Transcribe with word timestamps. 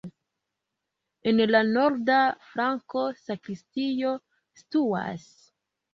En 1.31 1.41
la 1.49 1.61
norda 1.67 2.17
flanko 2.47 3.03
sakristio 3.27 4.15
situas. 4.63 5.33